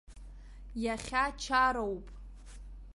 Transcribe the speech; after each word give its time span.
Иахьа 0.83 1.23
чароуп! 1.41 2.05